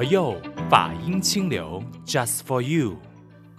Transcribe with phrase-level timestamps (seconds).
[0.00, 0.34] 佛佑
[0.70, 3.09] 法音清流，Just for you。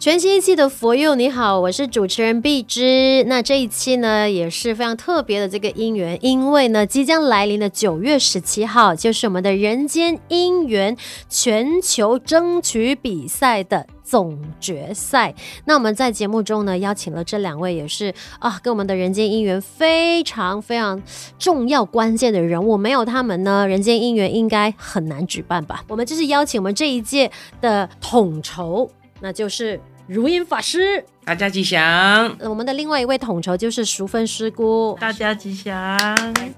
[0.01, 3.23] 全新一期的佛佑，你好，我是主持人碧芝。
[3.27, 10.97] 那这一期呢，也是非常特别的这个姻缘，因为呢，即将来临的九月十七号，就是我们的人间姻缘
[11.29, 15.35] 全球争取比赛的总决赛。
[15.65, 20.99] 那我们在节目中呢，邀请了这两位，也是啊，跟我们的人间姻缘非常非常
[21.37, 22.75] 重要关键的人物。
[22.75, 25.85] 没有他们呢，人间姻缘应该很难举办吧？
[25.87, 27.29] 我们就是邀请我们这一届
[27.61, 28.89] 的统筹，
[29.19, 29.79] 那就是。
[30.13, 32.35] 如音法师，大家吉祥。
[32.41, 35.97] 我们的另外一位统筹就是淑芬师姑，大家吉祥。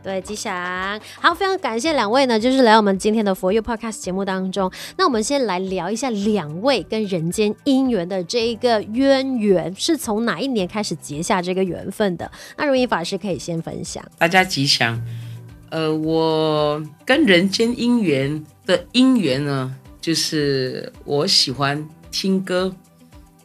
[0.02, 1.00] 对，吉祥。
[1.22, 4.72] 好，非常感谢两位呢，就是来我们今天的佛佑 Podcast 节目当中。
[4.98, 12.32] 那我们先来聊一下两位跟人间姻缘的这一个渊源，是从哪一年开始结下这个缘分的？
[12.58, 14.04] 那如音法师可以先分享。
[14.18, 15.00] 大家吉祥。
[15.70, 22.74] 呃，我跟人间姻缘的姻缘呢，就是我喜欢听歌。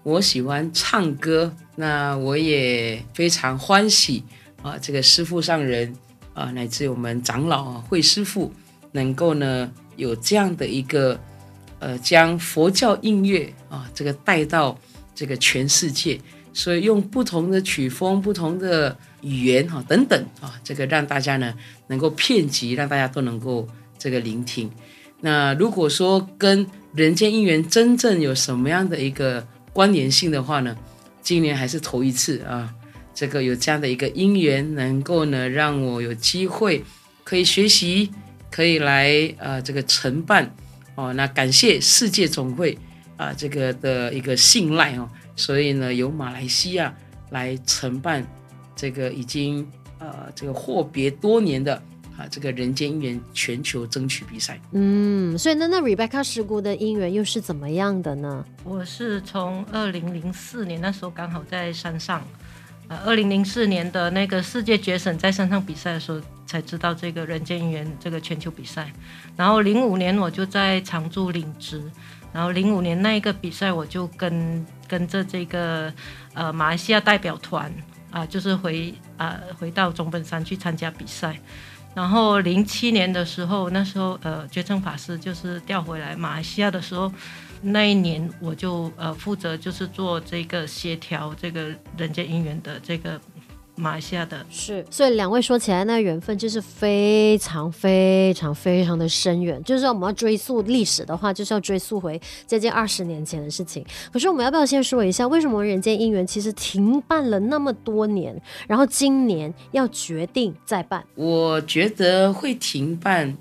[0.02, 4.24] 我喜欢唱歌，那我也非常欢喜
[4.62, 4.78] 啊！
[4.78, 5.94] 这个师父上人
[6.32, 8.52] 啊，乃至我们长老啊，慧师父
[8.92, 11.18] 能够呢有这样的一个
[11.78, 14.78] 呃，将佛教音乐啊，这个带到
[15.14, 16.18] 这个全世界，
[16.54, 21.54] 所以用不同的曲风、不同的语言哈、啊、等等啊，这个让大家呢
[21.88, 23.68] 能够遍及，让大家都能够
[23.98, 24.70] 这个聆听。
[25.20, 29.46] 那如果说跟人间姻缘真正有什么样的一个
[29.78, 30.76] 关联性的话呢，
[31.22, 32.74] 今年还是头一次啊，
[33.14, 36.82] 这个有这样的一个因缘，能够呢让我有机会
[37.22, 38.10] 可以学习，
[38.50, 40.52] 可以来啊这个承办
[40.96, 42.76] 哦，那感谢世界总会
[43.16, 46.92] 啊这个的一个信赖哦，所以呢由马来西亚
[47.30, 48.26] 来承办
[48.74, 49.64] 这个已经
[50.00, 51.80] 呃这个阔别多年的。
[52.18, 58.44] 啊，这个人间姻缘全球争取比赛，嗯，所以那那 Rebecca 师姑的因缘又是怎么样的呢？
[58.64, 62.26] 我是从二零零四年那时候刚好在山上，
[62.88, 68.92] 呃，二零零四年的那个世界决审在山上比赛的时候才知道这个人间姻缘这个全球比赛，
[69.36, 71.80] 然后零五年我就在常驻领职，
[72.32, 75.92] 然后零五年那一个比赛我就跟跟着这个
[76.34, 77.70] 呃马来西亚代表团
[78.10, 81.38] 啊、呃，就是回啊、呃、回到中本山去参加比赛。
[81.98, 87.12] 然后零七年的时候，那时候呃，觉诚法师就是调回来马来西亚的时候，
[87.60, 93.20] 那一年我就呃负责就是做这个协调这个人间姻缘的这个。
[93.78, 99.62] 马来西亚的是，所以两位说起来，那缘分就是非常非常非常的深远。
[99.62, 103.84] 就是说我们要追溯历史的话，就是要追溯回接近二十年前的事情。
[104.12, 111.04] 可是我们要不要先说一下，为什么人间姻缘其实停办了那么多年，然后今年要决定再办？
[111.14, 113.36] 我觉得会停办，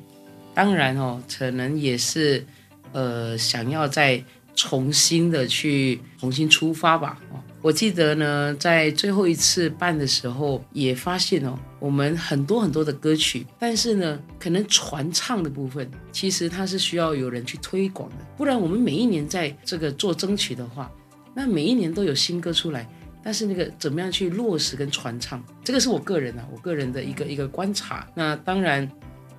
[0.54, 2.46] 当然哦，可能也是
[2.92, 4.24] 呃想要再
[4.56, 7.20] 重新的去重新出发吧。
[7.62, 18.16] 我记得呢，在最后一次办的时候，也发现哦，我们很多很多的歌曲，但是呢，可能传唱的部分，其实它是需要有人去推广的。
[18.38, 20.90] 不然，我们每一年在这个做争取的话，
[21.34, 22.88] 那每一年都有新歌出来，
[23.24, 28.08] 但是那个怎么样去落实跟传唱，这个是我个人啊，我个人的一个一个观察。
[28.14, 28.90] 那当然，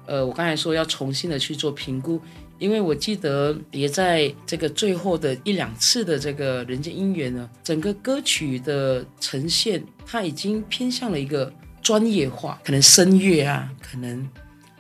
[0.07, 2.21] 呃，我刚才说要重新的去做评估。
[2.59, 14.29] 因为我记得也在这个最后的一两次的这个人间音缘呢，整个歌曲的呈现，它已经偏向了一个专业化，可能声乐啊，可能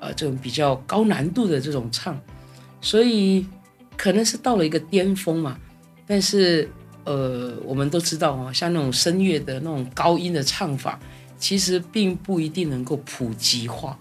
[0.01, 2.21] 呃这种比较高难度的这种唱，
[2.81, 3.47] 所以
[3.97, 5.57] 可能是到了一个巅峰嘛。
[6.05, 6.69] 但是
[7.05, 10.99] 呃，我们都知道啊，像那种声乐的那种高音的唱法，
[11.39, 13.97] 其实并不一定能够普及化，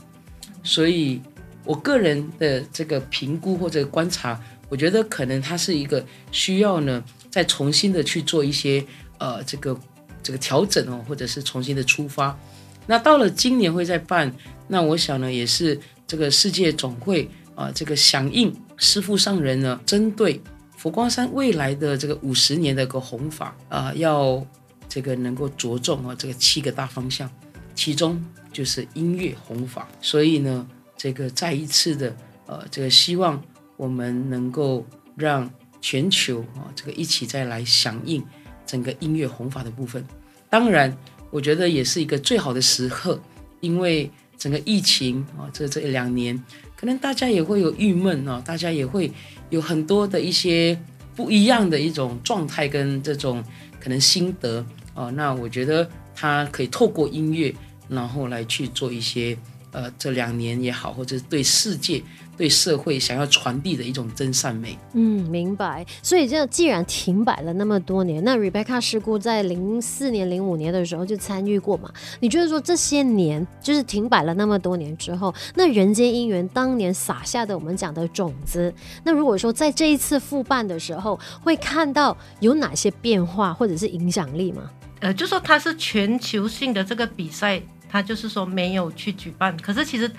[0.63, 1.21] 所以。
[1.67, 8.81] 我个人的这个评估或者观察，我觉得可能它是一个需要呢，再重新的去做一些
[9.17, 9.77] 呃这个
[10.23, 12.39] 这个调整哦，或者是重新的出发。
[12.85, 14.33] 那到了今年会再办，
[14.69, 15.77] 那我想呢，也是
[16.07, 20.42] 这个世界总会啊、这个响应师父上人呢，针对
[20.77, 24.42] 佛光山未来的这个五十年的一个弘法啊、要
[24.88, 27.30] 这个能够着重啊这个七个大方向，
[27.75, 30.65] 其中就是音乐弘法，所以呢。
[30.97, 32.15] 这个再一次的，
[32.47, 33.41] 呃，这个希望
[33.77, 34.83] 我们能够
[35.15, 35.49] 让
[35.79, 38.21] 全球啊，这个一起再来响应
[38.65, 40.03] 整个音乐弘法的部分。
[40.49, 40.97] 当然，
[41.29, 43.21] 我觉得也是一个最好的时刻，
[43.61, 44.09] 因为
[44.39, 46.44] 整个疫情啊，这这两年，
[46.75, 49.11] 可能大家也会有郁闷啊，大家也会
[49.51, 50.77] 有很多的一些
[51.15, 53.44] 不一样的一种状态跟这种
[53.79, 54.65] 可能心得
[54.95, 55.11] 啊。
[55.11, 57.53] 那我觉得他可以透过音乐，
[57.88, 59.38] 然后来去做一些。
[59.72, 62.04] 呃这两年也好，或者是对世界。
[62.38, 64.78] 对社会想要传递的一种真善美。
[64.94, 65.84] 嗯，明白。
[66.04, 71.92] 所以这既然停摆了那么多年，那 Rebecca 师姑在零四年、零五年的时候就参与过嘛？
[72.19, 78.72] 你觉得说这些年就是停摆了那么多年之后，那人间姻缘当年撒下的我们讲的种子，
[79.04, 84.69] 那如果说在这一次复办的时候，会看到有哪些变化或者是影响力吗？
[85.00, 90.12] 呃，就说它是全球性的这个比赛，它就是说没有去举办，可是其实。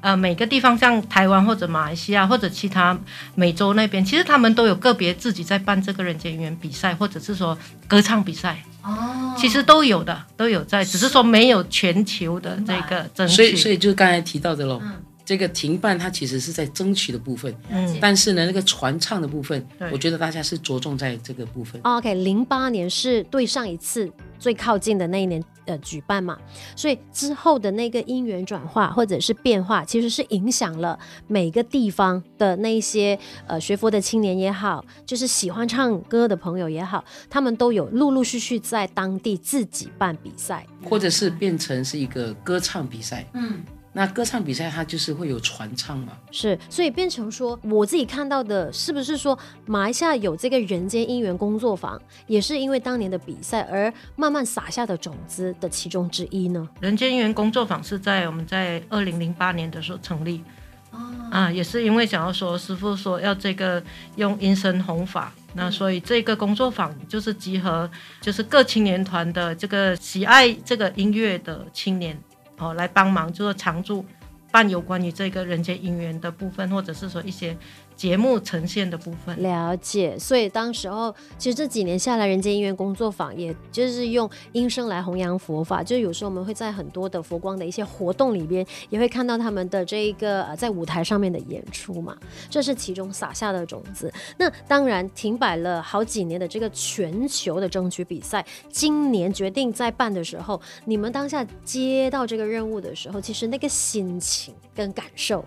[0.00, 2.94] 呃，每个地方像台湾或者马来西亚或者其他
[3.34, 7.56] 美洲那边，其实他们都有个别自己在办这个人间姻缘比赛，或者是说
[7.88, 8.62] 歌唱比赛。
[8.82, 13.34] 哦，其实都有的，都有在，只是说没有全球的这个争取。
[13.34, 14.92] 所以，所以就是刚才提到的喽，嗯、
[15.24, 17.54] 这个停办它其实是在争取的部分。
[17.70, 21.80] 嗯，但是呢，那个传唱的部分，我觉得大家是着重在这个部分。
[21.82, 25.42] OK，零八年是对上一次最靠近的那一年。
[25.66, 26.38] 呃，举办嘛，
[26.76, 43.24] 所以之后的那个因缘转化或者是变化，其实是影响了每个地方的那些呃学佛的青年也好，就是喜欢唱歌的朋友也好，他们都有陆陆续续在当地自己办比赛，或者是变成是一个歌唱比赛。
[43.32, 43.62] 嗯。
[43.96, 46.14] 那歌唱比赛它就是会有传唱嘛？
[46.32, 56.68] 是，所以变成说我自己看到的，是不是说马来西亚有这个人间姻缘工作坊，也是因为当年的比赛而慢慢撒下的种子的其中之一呢？
[56.80, 60.42] 人间姻缘工作坊是在我们在二零零八年的时候成立，
[60.90, 60.98] 哦、
[61.30, 63.80] 啊，也是因为想要说师傅说要这个
[64.16, 67.88] 用音声弘法，那所以这个工作坊就是集合
[68.20, 72.20] 就是各青年团的这个喜爱这个音乐的青年。
[72.58, 74.04] 哦，来帮忙就是常驻
[74.50, 77.56] 办有关于这个人间姻缘的部分，或者是说一些。
[77.96, 80.18] 节目呈现的部分，了解。
[80.18, 85.82] 所以当时候，其实这几年下来，人间姻缘工作坊，也就是用音声来弘扬佛法。
[85.82, 92.16] 就有时候我们会在很多的佛光的一些活动里边，也会看到他们的这一个呃在舞台上面的演出嘛。
[92.50, 94.12] 这是其中撒下的种子。
[94.36, 105.44] 那当然停摆了好几年的这个全球的争取比赛，今年决定再办的时候，你们当下接到这个任务的时候，其实那个心情跟感受。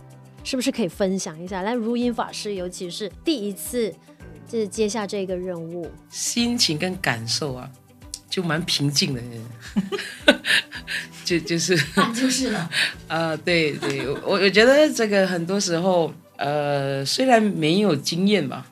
[0.48, 1.62] 是不是可以分享一下？
[1.62, 3.94] 来，如音法师，尤其是第一次
[4.48, 7.70] 就是接下这个任务，心情跟感受啊，
[8.30, 9.22] 就蛮平静的，
[11.26, 11.76] 就就是，
[12.16, 12.60] 就是了。
[13.10, 18.66] 啊、呃，对对，我我觉得这个很多时候，呃，虽然没有经验吧，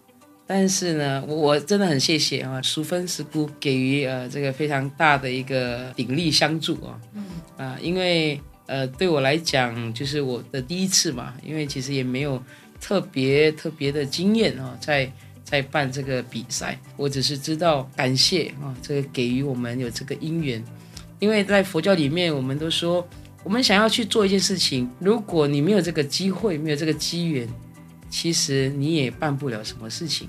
[0.47, 7.25] 但是呢，我我真的很谢谢啊，淑芬师姑给予呃这个非常大的一个鼎力相助啊，嗯
[7.57, 8.39] 啊、呃，因为。
[8.67, 12.41] 呃，对我来讲，就是我的第一次嘛，因为其实也没有
[12.81, 15.11] 特别特别的经验啊，在
[15.43, 20.63] 在办这个比赛，我只是知道感谢啊，这个给予我们有这个因缘，
[21.19, 23.07] 因为在佛教里面，我们都说，
[23.43, 27.47] 我们想要去做一件事情，如果你没有这个机会，没有这个机缘，
[28.09, 30.27] 其实你也办不了什么事情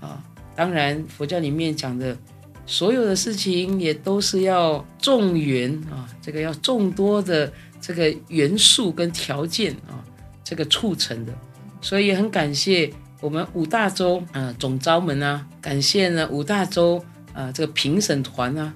[0.00, 0.22] 啊。
[0.54, 2.16] 当然，佛教里面讲的。
[2.64, 10.02] 所有的事情也都是要众缘啊，这个要众多的这个元素跟条件啊，
[10.44, 11.32] 这个促成的，
[11.80, 17.04] 所以很感谢我们五大洲啊总招们啊，感谢呢五大洲
[17.34, 18.72] 啊这个评审团啊，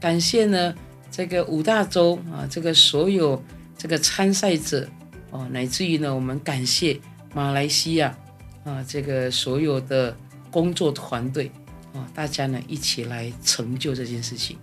[0.00, 0.74] 感谢呢
[1.10, 3.42] 这个五大洲啊这个所有
[3.76, 4.86] 这个参赛者
[5.30, 6.98] 哦，乃至于呢我们感谢
[7.32, 8.14] 马来西亚
[8.64, 10.14] 啊这个所有的
[10.50, 11.50] 工作团队。
[12.14, 14.58] 大家呢一起来成就这件事情，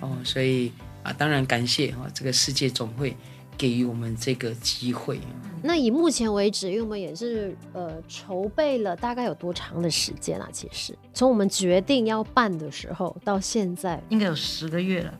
[0.00, 3.16] 哦，所以啊，当然感谢啊，这个世界总会
[3.56, 5.18] 给予我们这个机会。
[5.66, 10.46] 那以目前为止，因为我们也是呃筹备了大概有多长的时间啊？
[10.52, 15.14] 其实从我们决定要办的时候到现在，应该有十个月了。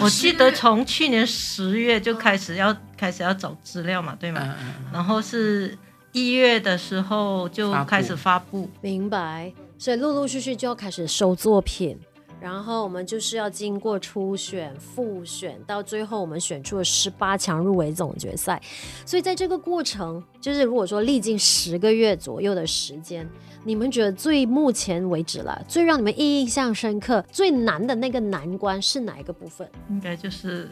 [0.00, 4.40] 我记得从去年十月就开始要开始要找资料嘛，对吗？
[4.42, 5.76] 嗯嗯嗯，然后是
[6.12, 9.52] 一月的时候就开始发布，明白。
[9.84, 12.00] 所以陆陆续续就要开始收作品，
[12.40, 18.58] 然后我们就是要经过初选、复选，到最后我们选出了十八强入围总决赛。
[19.04, 23.28] 所以在这个过程，就是如果说历经十个月左右的时间，
[23.62, 29.70] 你们觉得最目前为止了，最让你们印象深刻、最难的那个难关是哪一个部分？
[29.90, 30.70] 应该就是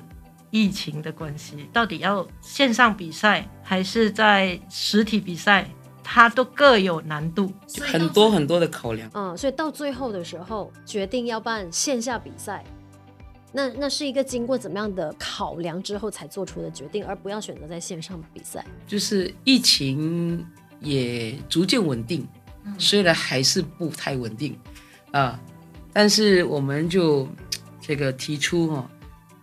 [0.50, 5.68] 疫情的关系，到底要线上比赛还是在实体比赛？
[6.14, 7.50] 它都各有难度，
[7.80, 9.10] 很多很多的考量。
[9.14, 12.62] 嗯，所以到最后的时候，决定要办线下比赛，
[13.50, 18.62] 那那是一个经过怎么样的考量之后才做出的决定，而不要选择在线上比赛。
[18.86, 20.46] 就是疫情
[20.80, 22.28] 也逐渐稳定，
[22.76, 24.54] 虽然还是不太稳定
[25.12, 25.40] 啊，
[25.94, 27.26] 但是我们就
[27.80, 28.90] 这个提出哈，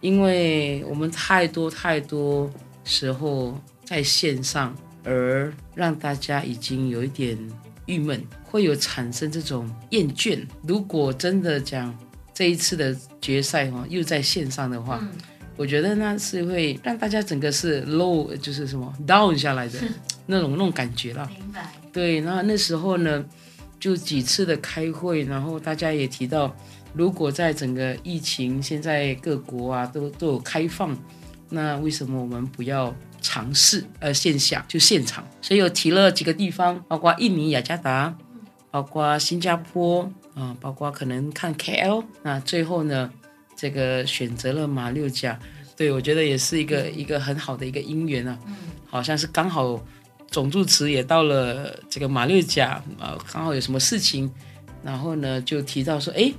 [0.02, 2.48] 因为我们太多太多。
[2.86, 3.54] 时候
[3.86, 7.38] 在线上，而让大家已经有一点
[7.86, 10.40] 郁闷，会有产生这种厌倦。
[10.68, 11.98] 如果真的讲
[12.34, 15.10] 这一次的决赛哈，又在线上的话，嗯、
[15.56, 19.80] 我觉得那是会让大家整个是 low，就是什么 down 下来的
[20.26, 21.30] 那种那种感觉了。
[21.36, 21.72] 明白。
[21.92, 23.26] 对，然后那时候呢，
[23.80, 26.56] 就几次的开会，然后大家也提到，
[26.94, 30.96] 如果在整个疫情现在各国啊都都有开放，
[31.50, 32.94] 那为什么我们不要？
[33.22, 38.16] 尝试呃线下就现场，所以有提了几个地方，包括印尼雅加达，
[38.72, 42.04] 包括新加坡啊、包括可能看 KL。
[42.24, 43.12] 那最后呢，
[43.56, 45.38] 这个选择了马六甲，
[45.76, 48.38] 对我觉得也是一个一个很好的一个因缘啊。
[48.88, 49.80] 好像是刚好
[50.28, 54.32] 总住持也到了这个马六甲啊、刚好有什么事情，
[54.84, 56.32] 然后呢就提到说，哎，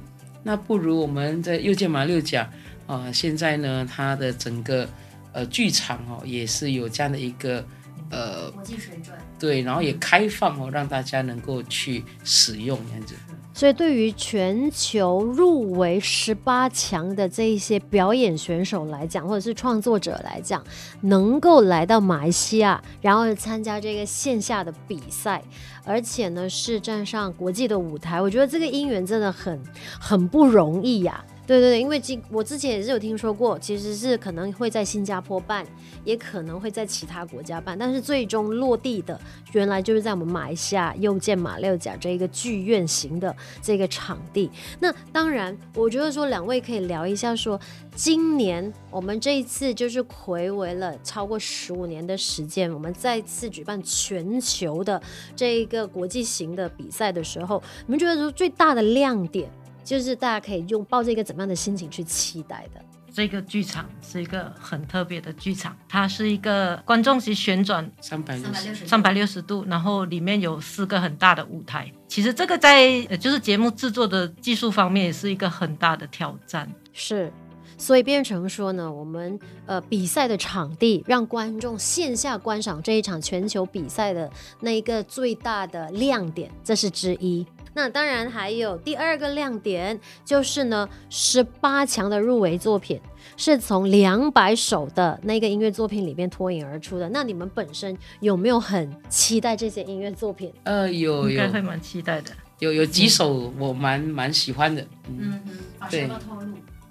[0.43, 2.51] 那不如我们在又见马六甲
[2.87, 4.89] 啊、现在呢它的整个。
[5.33, 7.65] 呃，剧场哦，也是有这样的一个
[8.11, 13.15] 呃国际水准，对，然后也开放哦，让大家能够去使用这样子。
[13.53, 20.65] 所以，对于全球入围十八强的这一些表演选手来讲，或者是创作者来讲，
[21.03, 25.43] 能够来到马来西亚，然后参加这个线下的比赛，
[25.85, 29.61] 而且呢是站上国际的舞台，我觉得这个姻缘真的很
[30.01, 31.39] 很不容易呀、啊。
[31.51, 35.67] 对对对，因为我之前也是有听说过，其实是可能会在新加坡办，
[36.05, 44.49] 也可能会在其他国家办，但是最终落地的原来就是在我们马来西亚又见马六甲这一个剧院型的这个场地。
[44.79, 47.59] 那当然，我觉得说两位可以聊一下说，
[47.97, 55.03] 今年我们这一次就是回违了超过十五年的时间，我们再次举办全球的
[55.35, 59.51] 这一个国际型的比赛的时候，你们觉得说最大的亮点？
[59.85, 62.81] 就是大家可以用抱着一个怎么样的心情去期待的？
[63.13, 71.91] 这个剧场是一个很特别的剧场，它是一个观众席旋转三百六十三百六十度，然后里面有四个很大的舞台。
[72.07, 76.73] 其实这个在就是节目制作的技术方面也是一个很大的挑战。
[76.93, 77.33] 是，
[77.77, 87.45] 所以变成说呢，我们呃比赛的场地让观众线下观赏这一场全球比赛的那一个最大的亮点，这是之一。
[87.73, 93.01] 那当然还有第二个亮点，就是呢，十八强的入围作品
[93.37, 97.09] 是从两百首的那个音乐作品里面脱颖而出的。
[97.11, 100.53] 那你们本身有没有很期待这些音乐作品？
[100.65, 102.31] 呃，有，有，应该会蛮期待的。
[102.59, 104.83] 有有几首我蛮蛮喜欢的。
[105.09, 105.59] 嗯嗯，
[105.91, 106.11] 对。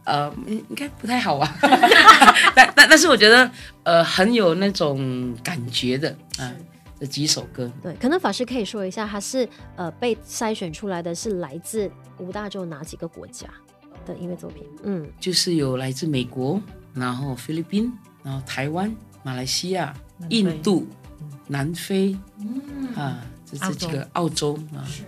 [0.06, 1.58] 呃，应该不太好啊。
[2.56, 3.52] 但但但是我觉得，
[3.84, 6.10] 呃，很有那种感觉的
[6.40, 6.52] 啊。
[7.00, 13.48] 的几首歌，对，可能法师可以说一下，他是呃被筛选出来的是来自五大洲哪几个国家
[14.06, 14.63] 的音乐作品？
[14.84, 16.62] 嗯，就是有来自美国，
[16.94, 17.91] 然后菲律宾，
[18.22, 19.96] 然后台湾、马来西亚、
[20.29, 20.86] 印度、
[21.48, 22.94] 南非，嗯。
[22.96, 24.60] 啊，这这几个澳洲。
[24.75, 24.84] 啊。
[24.86, 25.03] 是。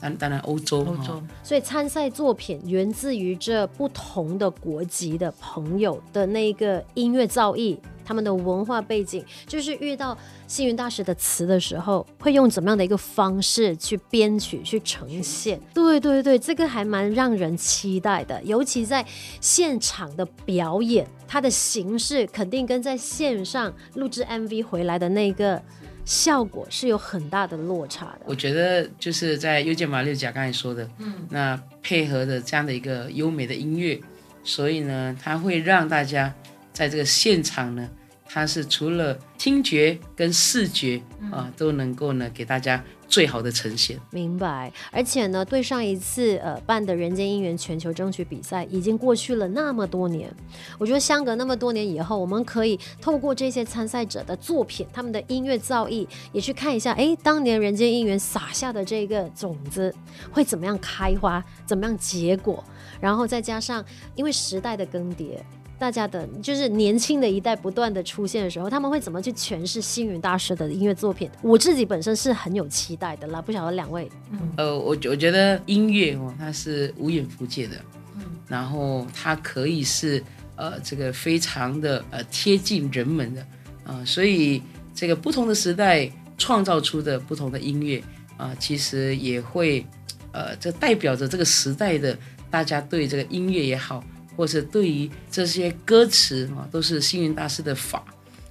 [0.00, 15.60] 当当然，欧洲，欧洲，所以参赛作品源自于这不同的国籍的朋友的那个音乐造诣，他们的文化背景，就是遇到星云大师的词的时候，会用怎么样的一个方式去编曲、去呈现？
[15.72, 19.04] 对对对，这个还蛮让人期待的，尤其在
[19.40, 25.62] 现场的表演，它的形式肯定跟在线上录制 MV 回来的那个。
[26.06, 28.20] 效果是有很大的落差的。
[28.26, 33.98] 我觉得就是在又见马六甲刚才说的，嗯，那配合的这样的一个优美的音乐，
[34.42, 36.34] 所以呢，它会让大家
[36.74, 37.88] 在这个现场呢，
[38.26, 41.00] 它是除了听觉跟视觉
[41.32, 42.84] 啊，都能够呢给大家。
[43.06, 44.72] 最好的呈现，明白。
[44.90, 50.34] 而且呢，对上一次呃办的人间姻缘全球争取比赛，已经过去了那么多年。
[50.78, 59.94] 我觉得相隔那么多年以后，我们可以透过这些参赛者的作品，他们的音乐造诣，也去看一下，哎，当年人间姻缘撒下的这个种子
[60.32, 62.64] 会怎么样开花，怎么样结果，
[63.00, 63.84] 然后再加上
[64.16, 65.38] 因为时代的更迭。
[65.76, 71.28] 大家的，就是年轻的一代不断的出现的时候，他们会怎么去诠释星云大师的音乐作品？
[71.42, 74.08] 我自己本身是很有期待的啦，不晓得两位。
[74.56, 77.76] 呃，我我觉得音乐哦，它是无远弗届的，
[78.16, 80.22] 嗯，然后它可以是
[80.56, 83.46] 呃这个非常的呃贴近人们的
[83.84, 84.62] 啊，所以
[84.94, 88.02] 这个不同的时代创造出的不同的音乐
[88.36, 89.84] 啊，其实也会
[90.32, 92.16] 呃这代表着这个时代的
[92.48, 94.02] 大家对这个音乐也好。
[94.36, 98.04] 或者对于这些歌词啊，都是星云大师的法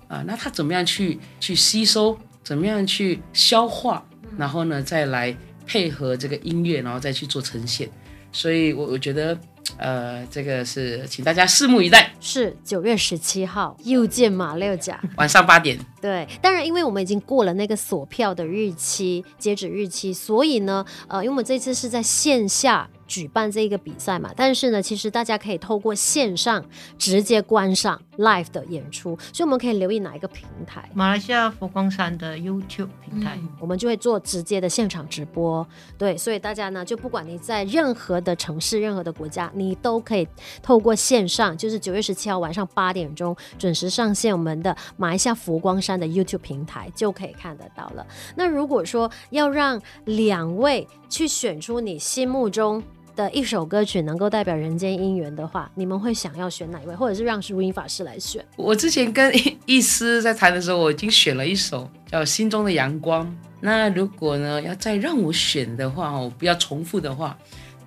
[0.08, 4.04] 啊，那他怎么样去去吸收，怎么样去消化，
[4.38, 5.36] 然后呢再来
[5.66, 7.90] 配合这个音乐，然后再去做呈现。
[8.32, 9.38] 所以我我觉得
[9.78, 15.78] 呃，这个是请大家拭目以待，是九月十七号，又见马六甲， 晚上八点。
[16.02, 22.90] 对，当然，因为我们已经过了那个锁票的日期，截止日期，所以呢，呃，因为我们这次是在线下。
[23.08, 26.64] 举办这个比赛嘛，但是呢，其实大家可以透过线上
[26.98, 30.90] 直接观赏 live 的演出，所以我们可以留意哪一个平台？
[30.94, 35.66] 马来西亚佛光山的 YouTube 平台，嗯，我们就会做直接的现场直播。
[35.98, 40.28] 对，所以大家呢，就不管你在任何的城市、任何的国家，你都可以
[40.62, 48.06] 透过线上，就是九月十七号晚上八点钟准时上线我们的马来西亚佛光山的 YouTube 平台，就可以看得到了。
[48.36, 52.82] 那如果说要让两位去选出你心目中
[53.16, 58.44] 的一首歌曲能够代表人间姻缘的话，你们会想要选哪一位，或者是让如音法师来选？
[58.56, 59.32] 我之前跟
[59.66, 63.26] 易师在谈的时候，我已经选了一首叫《心中的阳光》。
[63.60, 67.38] 那如果呢，要再让我选的话，我，不要重复的话，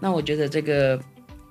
[0.01, 0.99] 那我觉得这个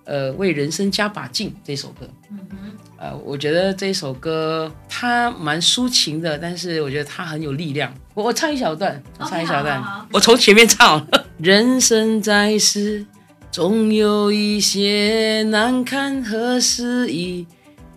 [0.06, 2.58] 呃，为人生加把劲这首歌，嗯哼，
[2.98, 7.94] 呃，我觉得这首歌它蛮抒情的，但是我觉得它很有力量。
[8.14, 11.06] 我我唱一小段，我唱一小段，okay, 好好好，我从前面唱。
[11.38, 13.06] 人生在世。
[13.56, 17.48] 总有一些难堪和失意，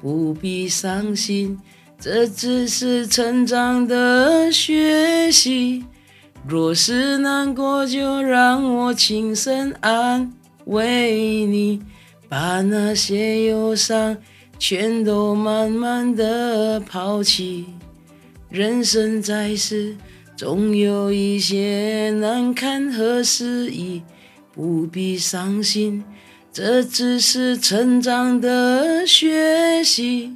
[0.01, 1.59] 不必伤心，
[1.99, 5.85] 这只是成长的学习。
[6.47, 10.33] 若是难过，就让我轻声安
[10.67, 11.83] 慰你，
[12.29, 14.17] 把那些忧伤
[14.61, 17.67] 全都慢慢的抛弃。
[18.49, 19.97] 人生在世，
[20.37, 24.03] 总有一些难堪和失意。
[24.59, 26.03] 不必伤心，
[26.53, 30.35] 这只是成长的学习。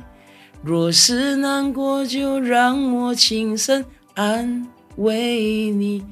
[0.63, 6.05] 若是难过，就让我轻声安慰你，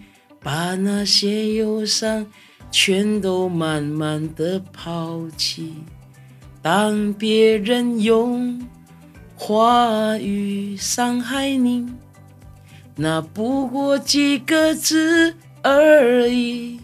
[0.43, 2.27] 把那些忧伤
[2.73, 5.73] 全都慢慢的抛弃。
[6.61, 8.61] 当别人用
[9.37, 11.87] 话语伤害你，
[12.97, 15.33] 那不过几个字
[15.63, 16.81] 而已。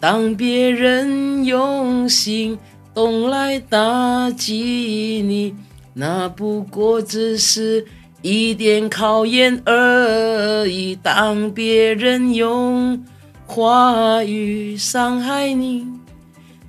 [0.00, 2.56] 当别人用行
[2.94, 5.56] 动来打击你，
[5.94, 7.84] 那不过只是
[8.22, 10.94] 一点考验而已。
[10.94, 13.04] 当别人用
[13.44, 15.84] 话语伤害你，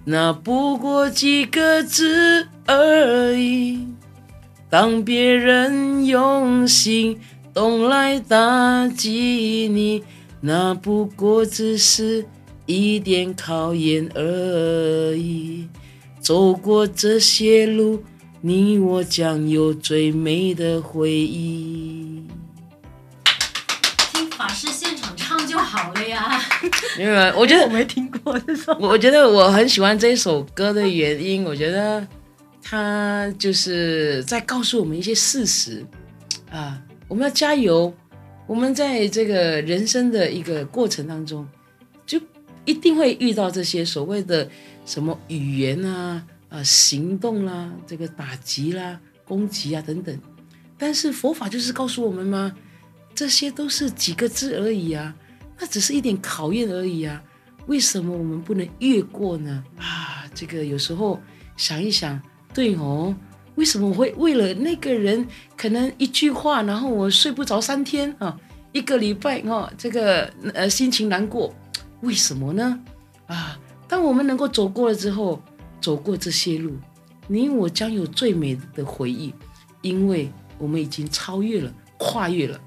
[0.06, 3.88] 那不过几个字而已。
[4.72, 7.16] 当别人用行
[7.54, 10.04] 动来打击你，
[10.42, 12.26] 那不过只是。
[12.70, 15.68] 一点考验而已，
[16.20, 18.04] 走过这些路，
[18.42, 22.28] 你我将有最美的回忆。
[24.14, 26.40] 听法师现场唱就好了呀。
[27.00, 28.78] 因为我觉得我没听过这首。
[28.80, 32.08] 我觉得我很喜欢这首歌的原因，我觉得
[32.62, 35.84] 他就是在告诉我们一些事实
[36.52, 37.92] 啊，我们要加油。
[38.46, 41.59] 我们在这个人生的一个过程当中，就。
[42.70, 44.48] 一定会遇到这些所谓的
[44.86, 50.16] 什么语言啊、啊行动啦、这个打击啦、攻击啊等等，
[50.78, 52.54] 但是佛法就是告诉我们吗？
[53.16, 55.16] 这些都是几个字而已啊，
[55.60, 57.20] 那只是一点考验而已啊，
[57.66, 59.64] 为什么我们不能越过呢？
[59.76, 61.20] 啊，这个有时候
[61.58, 62.22] 想一想，
[62.54, 63.16] 对哦，
[63.56, 65.28] 为什么我会为了那个人
[65.58, 68.40] 可能一句话，然后我睡不着三天啊，
[68.74, 71.52] 一个礼拜哦，这个呃心情难过。
[72.02, 72.80] 为什么呢？
[73.28, 75.42] 啊，当我们能够走过了之后，
[75.82, 76.74] 走过这些路，
[77.28, 79.34] 你我将有最美的回忆，
[79.82, 82.60] 因为我们已经超越了、跨越了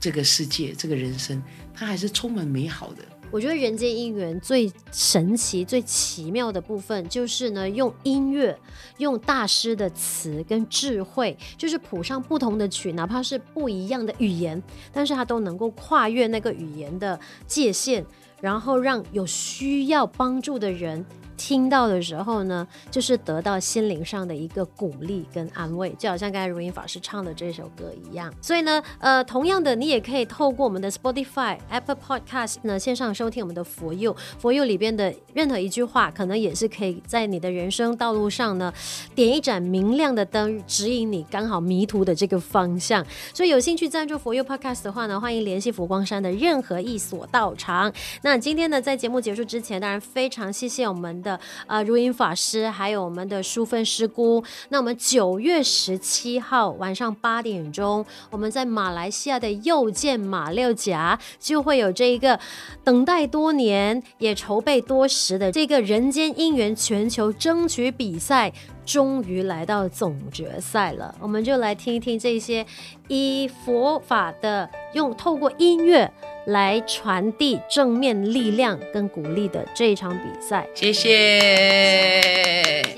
[0.00, 1.42] 这个世界，这个人生，
[1.74, 3.02] 它还是充满美好的。
[3.30, 8.58] 我觉得人间姻缘最神奇、最奇妙的部分，就是呢，用音乐、
[8.98, 18.04] 用大师的词跟智慧，就是谱上不同的曲，哪怕是不一样的语言，但是它都能够跨越那个语言的界限。
[18.42, 21.06] 然后让有需要帮助的人
[21.52, 28.32] 听到的时候呢，就是得到心灵上的一个鼓励跟安慰，就好像刚才如音法师唱的这首歌一样。
[28.40, 38.72] 所以呢，呃，同样的，你也可以透过我们的 Spotify、Apple Podcast 呢线上收听我们的佛佑，佛佑里边的任何一句话，可能也是可以在你的人生道路上呢
[39.14, 43.04] 点一盏明亮的灯，指引你刚好迷途的这个方向。
[43.34, 47.92] 所以有兴趣赞助佛佑 Podcast 的话呢，欢迎联系佛光山的任何一所道场。
[48.22, 51.38] 那今天呢，在节目结束之前，当然非常谢谢我们的。
[51.66, 54.42] 啊如音法师，还有我们的淑芬师姑。
[54.68, 62.38] 那我们九月十七号晚上八点钟，我们在马来西亚的又见马六甲就会有这一个
[62.84, 68.52] 等待多年也筹备多时的这个人间姻缘全球争取比赛。
[68.84, 72.66] 终于来到总决赛了，我们就来听一听这些
[73.08, 76.10] 以佛法的，用透过音乐
[76.46, 80.66] 来传递正面力量跟鼓励的这一场比赛。
[80.74, 82.96] 谢谢，谢谢。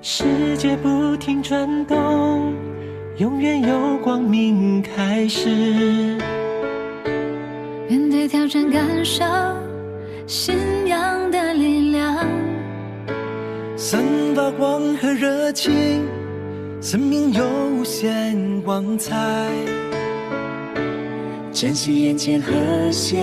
[0.00, 2.54] 世界不停转动，
[3.18, 5.48] 永远有光明开始。
[7.88, 9.24] 面对挑战，感受
[10.26, 11.45] 信仰的
[13.88, 14.02] 散
[14.34, 16.04] 发光和热情，
[16.82, 17.44] 生命有
[17.78, 19.14] 无限光彩。
[21.52, 22.50] 珍惜眼前和
[22.90, 23.22] 谐，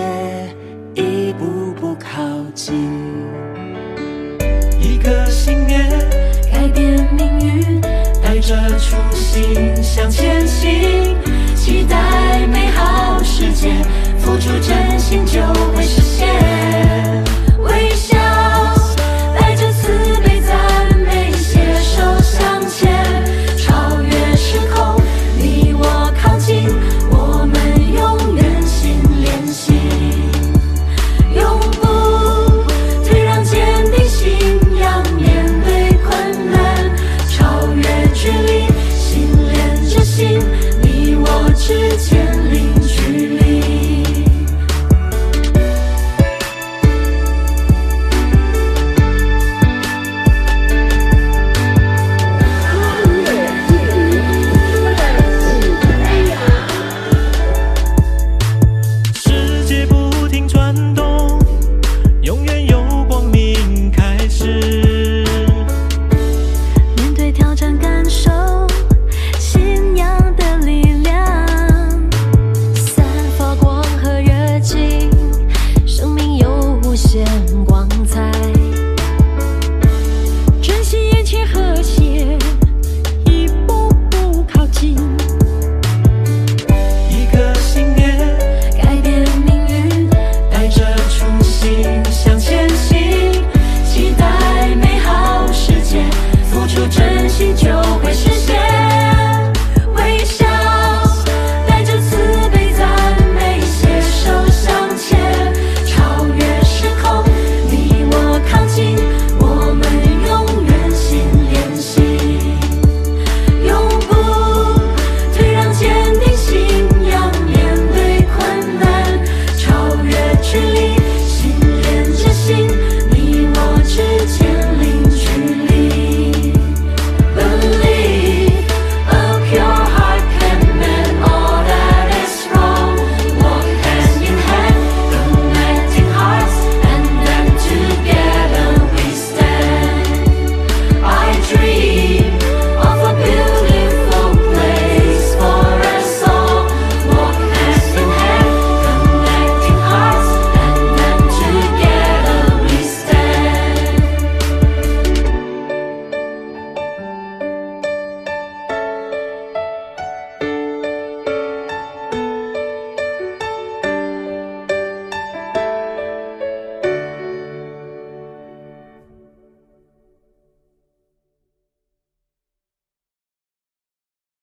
[0.93, 2.17] 一步步靠
[2.53, 2.73] 近。
[4.79, 5.85] 一个信念，
[6.49, 7.81] 改变命运，
[8.21, 11.13] 带着初心向前行，
[11.57, 13.69] 期待美好世界，
[14.17, 15.41] 付出真心就
[15.75, 17.32] 会实现。